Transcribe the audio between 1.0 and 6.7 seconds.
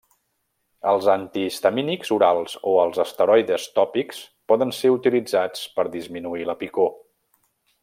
antihistamínics orals o els esteroides tòpics poden ser utilitzats per disminuir la